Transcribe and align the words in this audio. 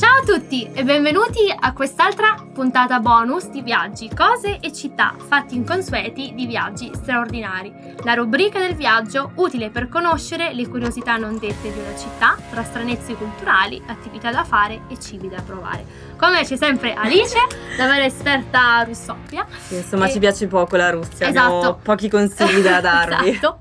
Ciao 0.00 0.20
a 0.20 0.24
tutti 0.24 0.66
e 0.72 0.82
benvenuti 0.82 1.52
a 1.54 1.74
quest'altra 1.74 2.34
puntata 2.54 3.00
bonus 3.00 3.48
di 3.50 3.60
viaggi, 3.60 4.08
cose 4.14 4.58
e 4.58 4.72
città 4.72 5.14
fatti 5.18 5.54
inconsueti 5.56 6.32
di 6.34 6.46
viaggi 6.46 6.90
straordinari. 6.94 7.70
La 8.04 8.14
rubrica 8.14 8.58
del 8.58 8.74
viaggio 8.76 9.32
utile 9.34 9.68
per 9.68 9.88
conoscere 9.90 10.54
le 10.54 10.66
curiosità 10.68 11.16
non 11.16 11.38
dette 11.38 11.70
di 11.70 11.78
una 11.78 11.94
città, 11.96 12.34
tra 12.50 12.64
stranezze 12.64 13.14
culturali, 13.14 13.82
attività 13.88 14.30
da 14.30 14.42
fare 14.42 14.82
e 14.88 14.98
cibi 14.98 15.28
da 15.28 15.42
provare. 15.42 15.84
Come 16.16 16.44
c'è 16.44 16.56
sempre 16.56 16.94
Alice, 16.94 17.36
la 17.76 17.86
vera 17.86 18.04
esperta 18.06 18.82
russoppia. 18.84 19.46
Sì, 19.66 19.74
insomma, 19.76 20.06
E- 20.06 20.12
ci 20.12 20.18
piace 20.18 20.46
poco 20.46 20.76
la 20.76 20.88
Russia, 20.90 21.28
Esatto. 21.28 21.54
abbiamo 21.56 21.74
pochi 21.82 22.08
consigli 22.08 22.62
da 22.62 22.80
darvi. 22.80 23.28
esatto. 23.28 23.58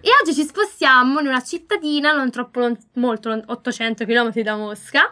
E 0.00 0.10
oggi 0.20 0.34
ci 0.34 0.42
spostiamo 0.42 1.20
in 1.20 1.28
una 1.28 1.42
cittadina 1.44 2.10
non 2.12 2.30
troppo 2.32 2.68
molto 2.94 3.28
lon- 3.28 3.44
800 3.46 4.04
km 4.04 4.32
da 4.42 4.56
Mosca. 4.56 5.10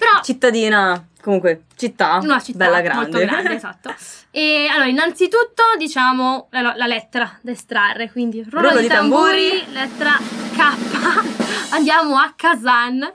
Però 0.00 0.22
Cittadina, 0.22 1.06
comunque, 1.20 1.64
città, 1.76 2.20
una 2.22 2.40
città 2.40 2.56
bella 2.64 2.80
grande. 2.80 3.02
molto 3.02 3.18
grande, 3.18 3.54
esatto. 3.54 3.94
E 4.30 4.66
allora, 4.70 4.86
innanzitutto 4.88 5.62
diciamo 5.76 6.48
la, 6.52 6.72
la 6.74 6.86
lettera 6.86 7.38
da 7.42 7.50
estrarre, 7.50 8.10
quindi 8.10 8.42
rullo, 8.48 8.68
Rullo 8.68 8.80
di 8.80 8.88
di 8.88 8.88
tamburi, 8.88 9.48
tamburi. 9.50 9.72
lettera 9.74 10.12
K. 10.56 11.72
Andiamo 11.76 12.16
a 12.16 12.32
Kazan. 12.34 13.12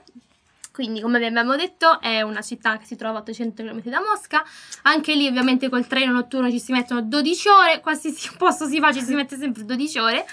Quindi, 0.70 1.00
come 1.00 1.18
vi 1.18 1.24
abbiamo 1.24 1.56
detto, 1.56 2.00
è 2.00 2.20
una 2.20 2.42
città 2.42 2.76
che 2.76 2.84
si 2.84 2.94
trova 2.96 3.18
a 3.18 3.20
800 3.22 3.62
km 3.64 3.80
da 3.84 4.00
Mosca. 4.00 4.44
Anche 4.82 5.14
lì, 5.14 5.26
ovviamente, 5.26 5.68
col 5.70 5.86
treno 5.86 6.12
notturno 6.12 6.50
ci 6.50 6.60
si 6.60 6.70
mettono 6.70 7.00
12 7.02 7.48
ore. 7.48 7.80
Qualsiasi 7.80 8.30
posto 8.38 8.68
si 8.68 8.78
fa, 8.78 8.92
ci 8.92 9.02
si 9.02 9.14
mette 9.14 9.36
sempre 9.36 9.64
12 9.64 9.98
ore. 9.98 10.26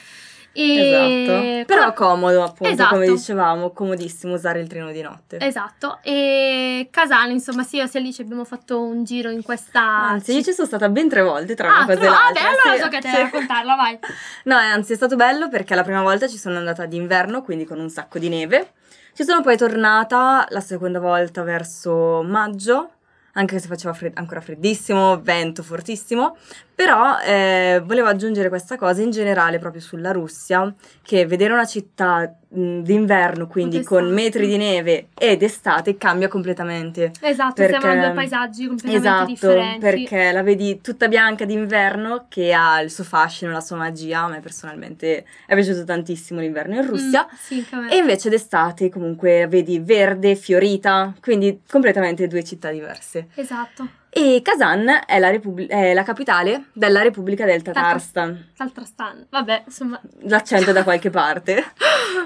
E... 0.55 1.63
Esatto. 1.63 1.73
Però 1.73 1.93
comodo, 1.93 2.43
appunto, 2.43 2.71
Esatto. 2.71 2.93
come 2.93 3.07
dicevamo, 3.07 3.71
comodissimo 3.71 4.33
usare 4.35 4.59
il 4.61 4.67
treno 4.67 4.91
di 4.91 5.01
notte. 5.01 5.39
Esatto, 5.39 5.97
e 6.03 6.87
Casano, 6.91 7.31
insomma, 7.31 7.63
sì, 7.63 7.77
io 7.77 7.83
e 7.83 7.89
Alice 7.93 8.21
abbiamo 8.21 8.45
fatto 8.45 8.79
un 8.81 9.03
giro 9.03 9.29
in 9.31 9.41
questa 9.41 9.81
Anzi, 9.81 10.33
io 10.35 10.43
ci 10.43 10.53
sono 10.53 10.67
stata 10.67 10.89
ben 10.89 11.09
tre 11.09 11.21
volte 11.23 11.55
tra 11.55 11.67
Ah, 11.69 11.77
una 11.83 11.85
cosa 11.87 11.99
però- 11.99 12.11
e 12.11 12.15
ah, 12.15 12.19
l'altra. 12.19 12.41
beh, 12.43 12.47
allora 12.49 12.75
sì, 12.75 12.81
so 12.81 12.87
che 12.89 12.99
te 12.99 13.09
sì. 13.09 13.21
raccontarla, 13.21 13.75
vai. 13.75 13.99
No, 14.45 14.55
anzi, 14.55 14.93
è 14.93 14.95
stato 14.95 15.15
bello 15.15 15.49
perché 15.49 15.73
la 15.75 15.83
prima 15.83 16.01
volta 16.01 16.27
ci 16.27 16.37
sono 16.37 16.57
andata 16.57 16.85
d'inverno, 16.85 17.41
quindi 17.41 17.65
con 17.65 17.79
un 17.79 17.89
sacco 17.89 18.19
di 18.19 18.29
neve. 18.29 18.73
Ci 19.15 19.23
sono 19.23 19.41
poi 19.41 19.57
tornata 19.57 20.45
la 20.49 20.59
seconda 20.59 20.99
volta 20.99 21.43
verso 21.43 22.23
maggio, 22.23 22.92
anche 23.33 23.59
se 23.59 23.67
faceva 23.67 23.93
fred- 23.93 24.17
ancora 24.17 24.41
freddissimo, 24.41 25.21
vento 25.21 25.63
fortissimo. 25.63 26.37
Però 26.75 27.19
eh, 27.19 27.81
volevo 27.83 28.07
aggiungere 28.07 28.49
questa 28.49 28.77
cosa 28.77 29.01
in 29.01 29.11
generale 29.11 29.59
proprio 29.59 29.81
sulla 29.81 30.11
Russia, 30.11 30.73
che 31.01 31.25
vedere 31.25 31.53
una 31.53 31.65
città 31.65 32.33
d'inverno, 32.55 33.47
quindi 33.47 33.81
con 33.83 34.11
metri 34.13 34.45
di 34.47 34.57
neve 34.57 35.07
ed 35.17 35.41
estate, 35.41 35.97
cambia 35.97 36.27
completamente. 36.27 37.11
Esatto, 37.21 37.53
Perché- 37.55 37.71
sembrano 37.73 38.01
due 38.05 38.13
paesaggi 38.13 38.67
completamente 38.67 39.07
Esatto, 39.07 39.25
differenti. 39.31 39.79
perché 39.79 40.31
la 40.31 40.43
vedi 40.43 40.79
tutta 40.81 41.07
bianca 41.07 41.45
d'inverno 41.45 42.25
che 42.29 42.53
ha 42.53 42.79
il 42.81 42.91
suo 42.91 43.03
fascino, 43.03 43.51
la 43.51 43.61
sua 43.61 43.77
magia. 43.77 44.21
A 44.23 44.27
me 44.27 44.39
personalmente 44.39 45.25
è 45.47 45.55
piaciuto 45.55 45.83
tantissimo 45.83 46.39
l'inverno 46.41 46.75
in 46.75 46.85
Russia. 46.85 47.25
Mm, 47.25 47.35
sì. 47.35 47.65
E 47.89 47.97
invece 47.97 48.29
d'estate 48.29 48.89
comunque 48.89 49.47
vedi 49.47 49.79
verde, 49.79 50.35
fiorita, 50.35 51.13
quindi 51.21 51.61
completamente 51.67 52.27
due 52.27 52.43
città 52.43 52.69
diverse. 52.69 53.27
Esatto, 53.35 53.87
E 54.15 54.41
Kazan 54.43 54.87
è 55.07 55.17
la, 55.17 55.29
repub- 55.31 55.65
è 55.65 55.93
la 55.93 56.03
capitale 56.03 56.65
della 56.73 57.01
Repubblica 57.01 57.45
del 57.45 57.61
Tatarstan. 57.63 58.51
l'altra 58.57 58.83
stanza. 58.85 59.25
Vabbè, 59.29 59.63
insomma, 59.65 59.99
L'accento 60.27 60.69
è 60.69 60.73
da 60.73 60.83
qualche 60.83 61.09
parte. 61.09 61.63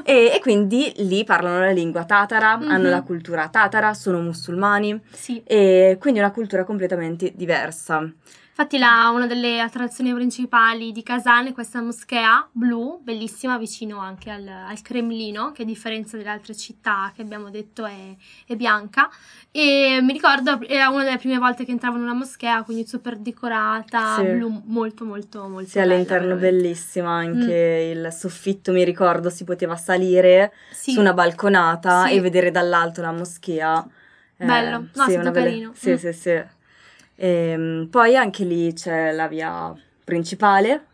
E, 0.04 0.32
e 0.36 0.40
quindi 0.42 0.92
lì 0.98 1.24
parlano 1.24 1.60
la 1.60 1.72
lingua 1.72 2.04
tatara, 2.06 2.58
Mhm. 2.58 2.70
hanno 2.70 2.90
la 2.90 3.02
cultura 3.02 3.48
tatara, 3.50 3.94
sono 3.94 4.20
musulmani 4.20 5.00
sì. 5.12 5.42
e 5.46 5.98
quindi 6.00 6.20
una 6.20 6.32
cultura 6.32 6.64
completamente 6.66 7.32
diversa. 7.36 8.10
Infatti 8.60 8.80
la- 8.80 9.12
una 9.14 9.28
delle 9.28 9.60
attrazioni 9.62 10.12
principali 10.16 10.92
di 10.92 11.04
Kazan 11.04 11.46
è 11.46 11.54
questa 11.54 11.80
moschea 11.80 12.50
blu, 12.52 13.00
bellissima, 13.04 13.56
vicino 13.60 14.00
anche 14.00 14.32
al, 14.32 14.48
al 14.48 14.82
Cremlino, 14.82 15.52
che 15.52 15.62
a 15.62 15.66
differenza 15.66 16.18
delle 16.18 16.30
altre 16.30 16.56
città 16.56 17.12
che 17.16 17.22
abbiamo 17.22 17.52
detto 17.52 17.86
è, 17.86 18.16
è 18.48 18.56
bianca. 18.56 19.12
E 19.52 20.00
mi 20.02 20.12
ricordo, 20.12 20.60
era 20.68 20.90
una 20.90 21.04
delle 21.04 21.20
prime 21.20 21.38
volte 21.38 21.66
che 21.66 21.72
entravo 21.72 21.98
in 21.98 22.02
una 22.02 22.16
moschea, 22.16 22.64
quindi 22.64 22.88
super 22.88 23.18
decorata, 23.18 24.16
Sì. 24.16 24.24
blu, 24.24 24.64
molto 24.66 25.06
molto 25.06 25.48
molto 25.48 25.70
Sì, 25.70 25.78
bella, 25.78 25.94
all'interno 25.94 26.36
veramente. 26.36 26.58
bellissima, 26.64 27.12
anche 27.12 27.92
il 27.94 28.12
soffitto, 28.12 28.72
mi 28.72 28.84
ricordo, 28.84 29.30
si 29.30 29.44
poteva 29.44 29.76
salire 29.76 30.52
Sì. 30.72 30.94
su 30.94 31.00
una 31.00 31.14
balconata 31.14 32.08
Sì. 32.08 32.14
e 32.16 32.22
vedere 32.22 32.50
dall'alto 32.50 33.02
la 33.02 33.12
moschea. 33.12 33.88
Eh, 34.36 34.46
Bello. 34.46 34.78
No, 34.96 35.04
è 35.04 35.06
sì, 35.06 35.12
stato 35.12 35.20
una 35.20 35.30
bella- 35.32 35.46
carino. 35.46 35.72
Sì, 35.76 35.92
Mm. 35.92 35.96
sì, 35.96 36.14
sì. 36.14 36.44
Ehm, 37.18 37.88
poi 37.90 38.16
anche 38.16 38.44
lì 38.44 38.74
c'è 38.74 39.12
la 39.12 39.28
via 39.28 39.74
principale, 40.04 40.86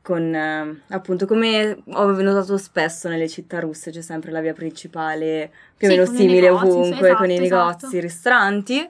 con 0.00 0.32
eh, 0.34 0.80
appunto 0.88 1.26
come 1.26 1.76
ho 1.92 2.10
notato 2.22 2.56
spesso 2.56 3.08
nelle 3.08 3.28
città 3.28 3.58
russe, 3.58 3.90
c'è 3.90 4.00
sempre 4.00 4.30
la 4.30 4.40
via 4.40 4.52
principale 4.52 5.50
più 5.76 5.88
o 5.88 5.90
Sì, 5.90 5.96
meno 5.96 6.06
simile 6.06 6.40
negozi, 6.42 6.64
ovunque, 6.64 6.98
esatto, 7.08 7.16
con 7.16 7.30
i 7.30 7.38
negozi, 7.38 7.76
esatto. 7.78 7.96
i 7.96 8.00
ristoranti. 8.00 8.88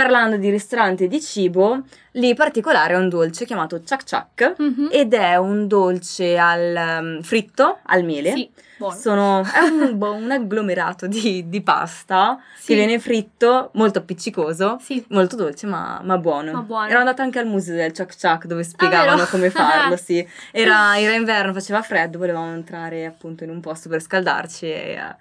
Parlando 0.00 0.36
di 0.36 0.50
ristoranti 0.50 1.04
e 1.04 1.08
di 1.08 1.22
cibo, 1.22 1.80
lì 2.12 2.28
in 2.28 2.34
particolare 2.34 2.92
è 2.92 2.96
un 2.98 3.08
dolce 3.08 3.46
chiamato 3.46 3.80
chak 3.82 4.02
chak 4.04 4.54
Mhm. 4.58 4.88
ed 4.92 5.14
è 5.14 5.36
un 5.36 5.66
dolce 5.66 6.36
al 6.36 6.98
um, 7.00 7.22
fritto 7.22 7.78
al 7.84 8.04
miele. 8.04 8.32
Sì, 8.32 8.50
buono. 8.76 8.94
Sono, 8.94 9.40
è 9.42 9.60
un, 9.60 9.92
bo- 9.96 10.12
un 10.12 10.30
agglomerato 10.30 11.06
di, 11.06 11.48
di 11.48 11.62
pasta 11.62 12.38
Sì. 12.58 12.66
che 12.66 12.74
viene 12.74 12.98
fritto, 12.98 13.70
molto 13.72 14.00
appiccicoso, 14.00 14.76
Sì. 14.82 15.02
molto 15.08 15.34
dolce 15.34 15.66
ma, 15.66 15.98
ma 16.04 16.18
buono. 16.18 16.52
Ma 16.52 16.60
buono. 16.60 16.88
Ero 16.88 16.98
andata 16.98 17.22
anche 17.22 17.38
al 17.38 17.46
museo 17.46 17.74
del 17.76 17.92
chak 17.92 18.14
chak 18.18 18.44
dove 18.44 18.64
spiegavano 18.64 19.16
vero? 19.16 19.28
come 19.30 19.48
farlo, 19.48 19.96
sì. 19.96 20.22
Era, 20.52 21.00
era 21.00 21.14
inverno, 21.14 21.54
faceva 21.54 21.80
freddo, 21.80 22.18
volevamo 22.18 22.52
entrare 22.52 23.06
appunto 23.06 23.44
in 23.44 23.48
un 23.50 23.60
posto 23.60 23.88
per 23.88 24.02
scaldarci 24.02 24.66
e 24.66 24.90
eh, 24.92 25.16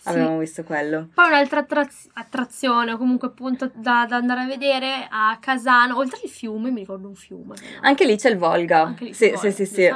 Sì. 0.00 0.08
avevamo 0.10 0.38
visto 0.38 0.62
quello. 0.62 1.08
Poi 1.12 1.26
un'altra 1.26 1.60
attraz- 1.60 2.08
attrazione, 2.12 2.92
o 2.92 2.96
comunque 2.96 3.28
appunto 3.28 3.68
da, 3.74 4.06
da 4.08 4.16
andare 4.16 4.42
a 4.42 4.46
vedere 4.46 5.08
a 5.10 5.36
Casano, 5.40 5.96
oltre 5.96 6.20
il 6.22 6.30
fiume, 6.30 6.70
mi 6.70 6.80
ricordo 6.80 7.08
un 7.08 7.16
fiume. 7.16 7.56
no? 7.60 7.78
Anche 7.80 8.06
lì 8.06 8.16
c'è 8.16 8.30
il 8.30 8.38
Volga. 8.38 8.82
Anche 8.82 9.04
lì 9.06 9.12
sì, 9.12 9.30
vuole, 9.32 9.50
sì, 9.50 9.64
sì, 9.66 9.74
sì. 9.74 9.92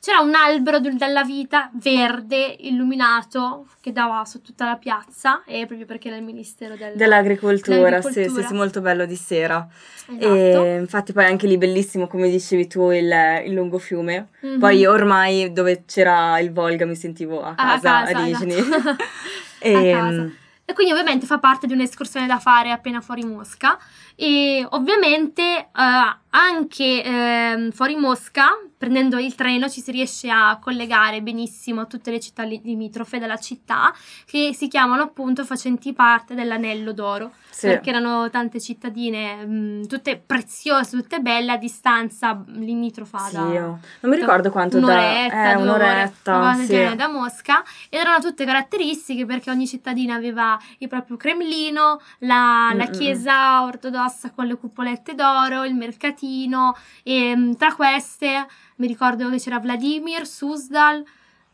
C'era 0.00 0.20
un 0.20 0.34
albero 0.34 0.78
del- 0.78 0.96
della 0.96 1.24
vita 1.24 1.70
verde 1.74 2.56
illuminato 2.60 3.66
che 3.80 3.92
dava 3.92 4.24
su 4.24 4.40
tutta 4.42 4.64
la 4.64 4.76
piazza, 4.76 5.42
e 5.44 5.66
proprio 5.66 5.86
perché 5.86 6.08
era 6.08 6.16
il 6.16 6.22
ministero 6.24 6.76
del- 6.76 6.94
Dell'agricoltura, 6.96 8.00
sì, 8.00 8.08
sì, 8.08 8.12
dell'agricoltura. 8.20 8.46
sì, 8.46 8.54
molto 8.54 8.80
bello 8.80 9.06
di 9.06 9.16
sera. 9.16 9.66
Esatto. 10.08 10.24
E 10.24 10.76
infatti 10.78 11.12
poi 11.12 11.24
anche 11.24 11.46
lì 11.48 11.58
bellissimo, 11.58 12.06
come 12.06 12.30
dicevi 12.30 12.66
tu, 12.68 12.90
il, 12.90 13.12
il 13.44 13.52
lungo 13.52 13.78
fiume. 13.78 14.28
Mhm. 14.40 14.58
Poi 14.60 14.86
ormai 14.86 15.52
dove 15.52 15.82
c'era 15.84 16.38
il 16.38 16.52
Volga 16.52 16.86
mi 16.86 16.94
sentivo 16.94 17.42
a 17.42 17.50
a 17.50 17.54
casa, 17.54 18.04
casa, 18.04 18.18
a 18.18 18.28
esatto. 18.28 18.96
E, 19.58 19.92
a 19.92 19.98
casa. 19.98 20.30
E 20.68 20.72
quindi 20.72 20.92
ovviamente 20.92 21.26
fa 21.26 21.38
parte 21.38 21.68
di 21.68 21.74
un'escursione 21.74 22.26
da 22.26 22.40
fare 22.40 22.72
appena 22.72 23.00
fuori 23.00 23.24
Mosca 23.24 23.78
e 24.16 24.66
ovviamente 24.70 25.42
eh, 25.42 26.16
anche 26.30 27.04
ehm, 27.04 27.70
fuori 27.70 27.94
Mosca, 27.94 28.48
prendendo 28.78 29.18
il 29.18 29.34
treno, 29.34 29.68
ci 29.68 29.80
si 29.80 29.90
riesce 29.90 30.28
a 30.30 30.58
collegare 30.60 31.22
benissimo 31.22 31.80
a 31.82 31.84
tutte 31.86 32.10
le 32.10 32.20
città 32.20 32.42
li- 32.42 32.60
limitrofe 32.62 33.18
della 33.18 33.36
città 33.38 33.94
che 34.26 34.52
si 34.54 34.68
chiamano 34.68 35.02
appunto 35.02 35.44
facenti 35.44 35.92
parte 35.92 36.34
dell'anello 36.34 36.92
d'oro. 36.92 37.32
sì. 37.50 37.66
Perché 37.68 37.90
erano 37.90 38.28
tante 38.30 38.60
cittadine, 38.60 39.44
mh, 39.46 39.86
tutte 39.86 40.16
preziose, 40.24 40.96
tutte 40.96 41.20
belle, 41.20 41.52
a 41.52 41.56
distanza 41.56 42.42
limitrofa 42.48 43.18
Sì, 43.18 43.34
da, 43.34 43.40
io 43.52 43.78
non 44.00 44.10
mi 44.12 44.16
ricordo 44.16 44.50
quanto 44.50 44.78
da... 44.78 44.86
un'oretta, 44.86 45.50
Eh, 45.50 45.54
due 45.54 45.62
un'oretta, 45.62 46.50
ore, 46.54 46.64
sì. 46.66 46.96
da 46.96 47.08
Mosca 47.08 47.62
ed 47.88 48.00
erano 48.00 48.18
tutte 48.20 48.44
caratteristiche 48.44 49.24
perché 49.24 49.50
ogni 49.50 49.66
cittadina 49.66 50.14
aveva 50.14 50.58
il 50.78 50.88
proprio 50.88 51.16
Cremlino, 51.16 52.00
la, 52.20 52.72
la 52.74 52.86
chiesa 52.86 53.62
ortodossa 53.62 54.30
con 54.32 54.46
le 54.46 54.56
cupolette 54.56 55.14
d'oro, 55.14 55.64
il 55.64 55.74
mercatino 55.74 56.76
e 57.02 57.34
mh, 57.34 57.56
tra 57.56 57.74
queste 57.74 58.46
mi 58.76 58.86
ricordo 58.86 59.28
che 59.30 59.38
c'era 59.38 59.58
Vladimir, 59.58 60.26
Suzdal, 60.26 61.04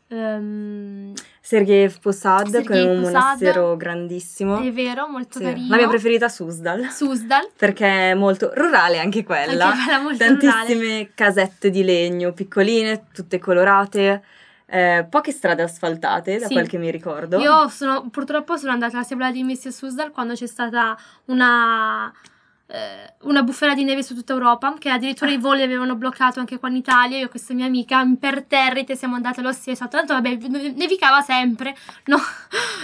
ehm, 0.07 1.13
Sergei 1.41 1.89
Posad, 2.01 2.49
che 2.51 2.57
è 2.59 2.61
Sergei 2.63 2.83
un 2.87 2.95
Posad. 3.01 3.13
monastero 3.13 3.77
grandissimo. 3.77 4.59
è 4.59 4.71
vero, 4.71 5.07
molto 5.07 5.37
Sì. 5.39 5.43
carino. 5.45 5.67
La 5.69 5.75
mia 5.77 5.87
preferita 5.87 6.29
Suzdal, 6.29 6.89
Suzdal, 6.89 7.49
perché 7.57 8.11
è 8.11 8.13
molto 8.13 8.51
rurale 8.55 8.99
anche 8.99 9.23
quella. 9.23 9.65
anche 9.67 9.83
quella 9.83 9.99
molto 9.99 10.23
rurale. 10.25 10.39
Tantissime 10.49 11.11
casette 11.13 11.69
di 11.69 11.83
legno, 11.83 12.31
piccoline, 12.33 13.05
tutte 13.13 13.39
colorate, 13.39 14.23
eh, 14.65 15.05
poche 15.09 15.31
strade 15.31 15.61
asfaltate, 15.61 16.37
da 16.39 16.47
Sì. 16.47 16.53
quel 16.53 16.67
che 16.67 16.77
mi 16.77 16.89
ricordo. 16.91 17.39
Io 17.39 17.67
sono, 17.69 18.09
purtroppo 18.09 18.57
sono 18.57 18.71
andata 18.71 19.03
sia 19.03 19.15
a 19.15 19.19
Vladimir 19.19 19.55
sia 19.57 19.69
a 19.69 19.73
Suzdal 19.73 20.11
quando 20.11 20.33
c'è 20.33 20.47
stata 20.47 20.97
una 21.25 22.11
eh, 22.73 23.13
una 23.21 23.43
bufera 23.43 23.75
di 23.75 23.83
neve 23.83 24.01
su 24.01 24.15
tutta 24.15 24.33
Europa, 24.33 24.73
che 24.79 24.89
addirittura 24.89 25.29
i 25.29 25.37
voli 25.37 25.61
avevano 25.61 25.95
bloccato 25.95 26.39
anche 26.39 26.57
qua 26.57 26.69
in 26.69 26.77
Italia. 26.77 27.19
Io 27.19 27.25
e 27.25 27.29
questa 27.29 27.53
mia 27.53 27.67
amica 27.67 28.01
imperterrite 28.01 28.95
siamo 28.95 29.13
andate 29.13 29.41
lo 29.41 29.51
stesso. 29.51 29.87
Tanto 29.87 30.13
vabbè, 30.13 30.37
nevicava 30.75 31.21
sempre, 31.21 31.75
no? 32.05 32.17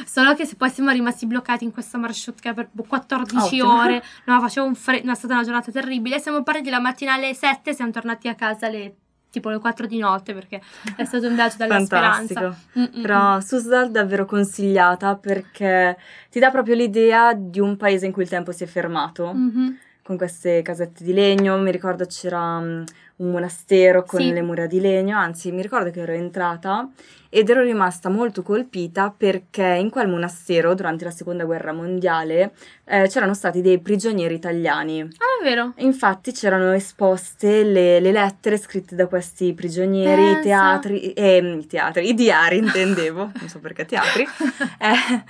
Solo 0.06 0.36
che 0.36 0.46
se 0.46 0.56
poi 0.56 0.70
siamo 0.70 0.92
rimasti 0.92 1.26
bloccati 1.26 1.64
in 1.64 1.72
questa 1.72 1.98
marsciutka 1.98 2.54
per 2.54 2.70
14 2.88 3.36
Ottimo. 3.36 3.82
ore. 3.82 4.04
No, 4.26 4.40
faceva 4.40 4.68
un 4.68 4.76
freddo, 4.76 5.12
è 5.12 5.16
stata 5.16 5.34
una 5.34 5.44
giornata 5.44 5.72
terribile. 5.72 6.20
Siamo 6.20 6.44
partiti 6.44 6.70
la 6.70 6.80
mattina 6.80 7.14
alle 7.14 7.34
7 7.34 7.74
siamo 7.74 7.90
tornati 7.90 8.28
a 8.28 8.36
casa 8.36 8.68
alle 8.68 8.94
tipo 9.30 9.50
le 9.50 9.60
4 9.60 9.86
di 9.88 9.98
notte 9.98 10.34
perché 10.34 10.62
è 10.96 11.04
stato 11.06 11.28
un 11.28 11.36
viaggio 11.36 11.58
dalla 11.58 11.76
Fantastico. 11.76 12.26
speranza. 12.26 12.60
Mm-mm. 12.80 13.02
Però 13.02 13.40
Susdal 13.40 13.92
davvero 13.92 14.26
consigliata 14.26 15.16
perché 15.16 15.98
ti 16.30 16.40
dà 16.40 16.50
proprio 16.50 16.76
l'idea 16.76 17.34
di 17.34 17.60
un 17.60 17.78
paese 17.78 18.06
in 18.06 18.12
cui 18.12 18.24
il 18.24 18.30
tempo 18.30 18.52
si 18.52 18.64
è 18.64 18.68
fermato. 18.68 19.34
Mm-hmm. 19.34 19.70
Con 20.10 20.18
queste 20.18 20.64
casette 20.64 21.04
di 21.04 21.14
legno, 21.14 21.56
mi 21.60 21.70
ricordo 21.70 22.08
c'era 22.08 22.58
um, 22.58 22.84
un 23.18 23.30
monastero 23.30 24.02
con 24.02 24.20
sì. 24.20 24.32
le 24.32 24.42
mura 24.42 24.66
di 24.66 24.82
legno, 24.82 25.16
anzi 25.16 25.52
mi 25.52 25.62
ricordo 25.62 25.92
che 25.92 26.02
ero 26.02 26.14
entrata 26.14 26.90
ed 27.30 27.48
ero 27.48 27.62
rimasta 27.62 28.10
molto 28.10 28.42
colpita 28.42 29.14
perché 29.16 29.78
in 29.80 29.92
quel 29.92 30.08
monastero 30.08 30.74
durante 30.74 31.04
la 31.04 31.12
seconda 31.12 31.46
guerra 31.46 31.74
mondiale 31.74 32.54
eh, 32.86 33.08
c'erano 33.08 33.36
stati 33.36 33.62
dei 33.62 33.78
prigionieri 33.78 34.34
italiani. 34.34 35.02
Ah, 35.02 35.42
è 35.42 35.44
vero? 35.44 35.74
Infatti 35.78 36.32
c'erano 36.32 36.74
esposte 36.74 37.64
le, 37.64 38.00
le 38.00 38.12
lettere 38.12 38.58
scritte 38.58 38.96
da 38.96 39.06
questi 39.06 39.54
prigionieri, 39.54 40.40
i 40.40 40.42
teatri, 40.42 41.14
eh, 41.14 41.38
i 41.38 41.68
teatri, 41.68 42.10
i 42.10 42.16
diari 42.16 42.58
intendevo, 42.58 43.32
non 43.40 43.48
so 43.48 43.60
perché 43.60 43.86
teatri, 43.86 44.26
eh, 44.82 45.24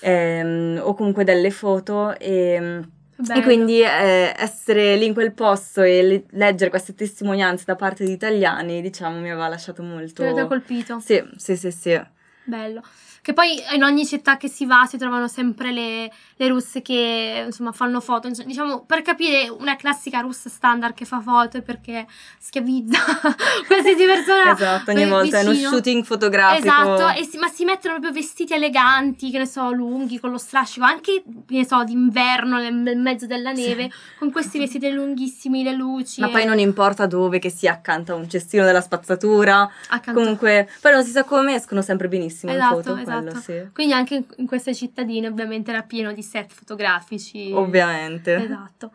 ehm, 0.00 0.80
o 0.82 0.92
comunque 0.92 1.24
delle 1.24 1.50
foto 1.50 2.14
e 2.18 2.82
Bello. 3.16 3.40
E 3.40 3.42
quindi 3.42 3.80
eh, 3.80 4.34
essere 4.36 4.96
lì 4.96 5.06
in 5.06 5.14
quel 5.14 5.32
posto 5.32 5.82
e 5.82 6.02
le- 6.02 6.24
leggere 6.30 6.70
queste 6.70 6.94
testimonianze 6.94 7.64
da 7.66 7.74
parte 7.74 8.04
di 8.04 8.12
italiani, 8.12 8.82
diciamo, 8.82 9.18
mi 9.18 9.30
aveva 9.30 9.48
lasciato 9.48 9.82
molto... 9.82 10.22
Ti 10.22 10.28
aveva 10.28 10.46
colpito? 10.46 11.00
Sì, 11.00 11.22
sì, 11.36 11.56
sì, 11.56 11.70
sì. 11.70 12.00
Bello. 12.44 12.82
Che 13.26 13.32
poi 13.32 13.60
in 13.74 13.82
ogni 13.82 14.06
città 14.06 14.36
che 14.36 14.46
si 14.46 14.66
va 14.66 14.86
si 14.88 14.98
trovano 14.98 15.26
sempre 15.26 15.72
le, 15.72 16.12
le 16.36 16.46
russe 16.46 16.80
che 16.80 17.42
insomma 17.46 17.72
fanno 17.72 18.00
foto. 18.00 18.28
Diciamo 18.28 18.84
per 18.84 19.02
capire 19.02 19.48
una 19.48 19.74
classica 19.74 20.20
russa 20.20 20.48
standard 20.48 20.94
che 20.94 21.04
fa 21.06 21.18
foto 21.18 21.60
perché 21.60 22.06
schiavizza 22.38 22.96
qualsiasi 23.66 24.04
persona. 24.04 24.52
Esatto, 24.52 24.92
ogni 24.92 25.08
volta 25.08 25.40
vicino. 25.40 25.56
è 25.56 25.58
uno 25.58 25.68
shooting 25.70 26.04
fotografico. 26.04 26.68
Esatto, 26.68 27.24
si, 27.28 27.36
ma 27.38 27.48
si 27.48 27.64
mettono 27.64 27.94
proprio 27.94 28.12
vestiti 28.12 28.52
eleganti, 28.52 29.32
che 29.32 29.38
ne 29.38 29.46
so, 29.46 29.72
lunghi, 29.72 30.20
con 30.20 30.30
lo 30.30 30.38
strascico, 30.38 30.84
anche 30.84 31.24
che 31.48 31.56
ne 31.56 31.66
so, 31.66 31.82
d'inverno 31.82 32.58
nel 32.58 32.96
mezzo 32.96 33.26
della 33.26 33.50
neve, 33.50 33.90
sì. 33.90 34.18
con 34.20 34.30
questi 34.30 34.60
vestiti 34.60 34.88
lunghissimi, 34.92 35.64
le 35.64 35.72
luci. 35.72 36.20
Ma 36.20 36.28
e... 36.28 36.30
poi 36.30 36.44
non 36.44 36.60
importa 36.60 37.06
dove, 37.06 37.40
che 37.40 37.50
sia 37.50 37.72
accanto 37.72 38.12
a 38.12 38.14
un 38.14 38.28
cestino 38.28 38.64
della 38.64 38.80
spazzatura. 38.80 39.68
Accanto. 39.88 40.20
Comunque, 40.20 40.68
poi 40.80 40.92
non 40.92 41.02
si 41.02 41.10
sa 41.10 41.24
come 41.24 41.56
escono 41.56 41.82
sempre 41.82 42.06
benissimo 42.06 42.52
esatto, 42.52 42.76
in 42.76 42.82
foto. 42.82 42.96
Esatto 43.00 43.14
esatto. 43.18 43.38
sì. 43.40 43.68
Quindi 43.72 43.92
anche 43.92 44.24
in 44.36 44.46
queste 44.46 44.74
cittadine 44.74 45.28
ovviamente 45.28 45.70
era 45.70 45.82
pieno 45.82 46.12
di 46.12 46.22
set 46.22 46.52
fotografici. 46.52 47.50
Ovviamente. 47.52 48.34
Esatto. 48.34 48.92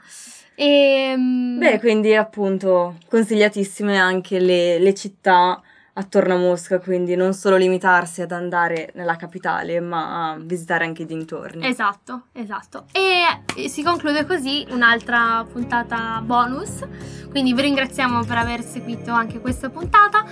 E, 0.55 0.65
ehm, 1.13 1.57
Beh, 1.57 1.79
quindi 1.79 2.15
appunto 2.15 2.97
consigliatissime 3.09 3.97
anche 3.97 4.39
le, 4.39 4.79
le 4.79 4.93
città 4.93 5.61
attorno 5.93 6.35
a 6.35 6.37
Mosca, 6.37 6.79
quindi 6.79 7.15
non 7.15 7.33
solo 7.33 7.57
limitarsi 7.57 8.21
ad 8.21 8.31
andare 8.31 8.91
nella 8.95 9.15
capitale, 9.15 9.79
ma 9.79 10.31
a 10.31 10.37
visitare 10.39 10.85
anche 10.85 11.03
i 11.03 11.05
dintorni. 11.05 11.65
Esatto, 11.65 12.27
esatto. 12.33 12.85
E 12.91 13.67
si 13.67 13.83
conclude 13.83 14.25
così 14.25 14.65
un'altra 14.69 15.45
puntata 15.51 16.21
bonus. 16.23 16.87
Quindi 17.29 17.53
vi 17.53 17.61
ringraziamo 17.61 18.23
per 18.23 18.37
aver 18.37 18.61
seguito 18.61 19.11
anche 19.11 19.39
questa 19.39 19.69
puntata. 19.69 20.25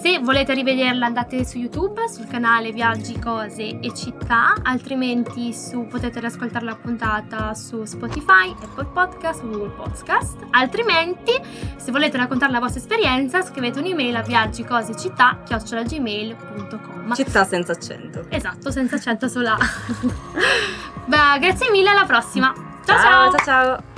Se 0.00 0.18
volete 0.18 0.54
rivederla 0.54 1.04
andate 1.04 1.44
su 1.44 1.58
YouTube, 1.58 2.08
sul 2.08 2.26
canale 2.26 2.72
Viaggi, 2.72 3.18
Cose 3.18 3.80
e 3.80 3.94
Città, 3.94 4.54
altrimenti 4.62 5.52
su, 5.52 5.86
potete 5.88 6.20
riascoltare 6.20 6.64
la 6.64 6.74
puntata 6.74 7.52
su 7.52 7.84
Spotify, 7.84 8.50
Apple 8.62 8.86
Podcast, 8.94 9.42
Google 9.42 9.68
Podcast. 9.68 10.38
Altrimenti, 10.52 11.32
se 11.76 11.90
volete 11.90 12.16
raccontare 12.16 12.50
la 12.50 12.60
vostra 12.60 12.80
esperienza, 12.80 13.42
scrivete 13.42 13.80
un'email 13.80 14.16
a 14.16 14.22
viaggi, 14.22 14.64
cose, 14.64 14.96
città, 14.96 15.42
senza 17.44 17.72
accento. 17.72 18.24
Esatto, 18.30 18.70
senza 18.70 18.96
accento 18.96 19.28
sulla... 19.28 19.58
Beh, 21.04 21.38
grazie 21.40 21.70
mille, 21.70 21.90
alla 21.90 22.06
prossima. 22.06 22.54
ciao! 22.86 22.96
ciao. 22.96 23.30
ciao. 23.32 23.44
ciao. 23.44 23.89